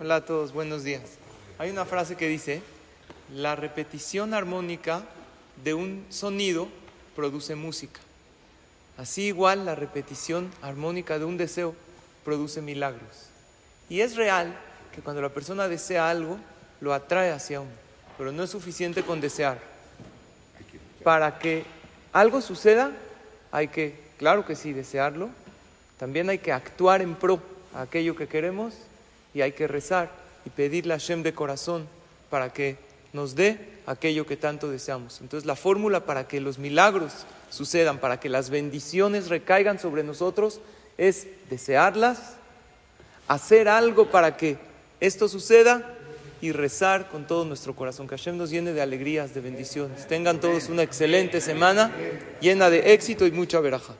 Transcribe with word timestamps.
Hola 0.00 0.16
a 0.16 0.24
todos, 0.24 0.52
buenos 0.52 0.82
días. 0.82 1.02
Hay 1.56 1.70
una 1.70 1.84
frase 1.84 2.16
que 2.16 2.26
dice, 2.26 2.62
la 3.32 3.54
repetición 3.54 4.34
armónica 4.34 5.04
de 5.62 5.72
un 5.72 6.04
sonido 6.08 6.66
produce 7.14 7.54
música. 7.54 8.00
Así 8.98 9.26
igual 9.26 9.64
la 9.64 9.76
repetición 9.76 10.50
armónica 10.62 11.20
de 11.20 11.26
un 11.26 11.36
deseo 11.36 11.76
produce 12.24 12.60
milagros. 12.60 13.28
Y 13.88 14.00
es 14.00 14.16
real 14.16 14.56
que 14.92 15.00
cuando 15.00 15.22
la 15.22 15.28
persona 15.28 15.68
desea 15.68 16.10
algo, 16.10 16.38
lo 16.80 16.92
atrae 16.92 17.30
hacia 17.30 17.60
uno, 17.60 17.70
pero 18.18 18.32
no 18.32 18.42
es 18.42 18.50
suficiente 18.50 19.04
con 19.04 19.20
desear. 19.20 19.60
Para 21.04 21.38
que 21.38 21.62
algo 22.12 22.40
suceda, 22.40 22.90
hay 23.52 23.68
que, 23.68 23.94
claro 24.18 24.44
que 24.44 24.56
sí, 24.56 24.72
desearlo, 24.72 25.28
también 25.98 26.28
hay 26.30 26.38
que 26.38 26.50
actuar 26.50 27.00
en 27.00 27.14
pro 27.14 27.40
a 27.72 27.82
aquello 27.82 28.16
que 28.16 28.26
queremos 28.26 28.74
y 29.34 29.42
hay 29.42 29.52
que 29.52 29.66
rezar 29.66 30.10
y 30.46 30.50
pedirle 30.50 30.94
a 30.94 30.98
Hashem 30.98 31.22
de 31.22 31.34
corazón 31.34 31.86
para 32.30 32.52
que 32.52 32.76
nos 33.12 33.34
dé 33.34 33.58
aquello 33.86 34.26
que 34.26 34.36
tanto 34.36 34.70
deseamos. 34.70 35.20
Entonces 35.20 35.46
la 35.46 35.56
fórmula 35.56 36.00
para 36.00 36.26
que 36.26 36.40
los 36.40 36.58
milagros 36.58 37.26
sucedan, 37.50 37.98
para 37.98 38.20
que 38.20 38.28
las 38.28 38.50
bendiciones 38.50 39.28
recaigan 39.28 39.78
sobre 39.78 40.02
nosotros, 40.02 40.60
es 40.98 41.26
desearlas, 41.50 42.36
hacer 43.28 43.68
algo 43.68 44.10
para 44.10 44.36
que 44.36 44.56
esto 45.00 45.28
suceda 45.28 45.94
y 46.40 46.52
rezar 46.52 47.08
con 47.08 47.26
todo 47.26 47.44
nuestro 47.44 47.74
corazón. 47.74 48.06
Que 48.06 48.16
Hashem 48.16 48.36
nos 48.36 48.50
llene 48.50 48.72
de 48.72 48.82
alegrías, 48.82 49.34
de 49.34 49.40
bendiciones. 49.40 50.06
Tengan 50.06 50.40
todos 50.40 50.68
una 50.68 50.82
excelente 50.82 51.40
semana 51.40 51.92
llena 52.40 52.70
de 52.70 52.92
éxito 52.92 53.26
y 53.26 53.30
mucha 53.30 53.60
veraja. 53.60 53.94